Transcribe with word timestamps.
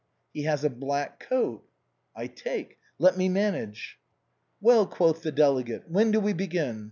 "He 0.33 0.45
has 0.45 0.63
a 0.63 0.69
black 0.71 1.19
coat."" 1.19 1.63
I 2.15 2.25
take. 2.25 2.79
Let 2.97 3.17
me 3.17 3.29
manage."" 3.29 3.99
Well," 4.59 4.87
quoth 4.87 5.21
the 5.21 5.31
delegate," 5.31 5.87
when 5.91 6.09
do 6.09 6.19
we 6.19 6.33
begin 6.33 6.79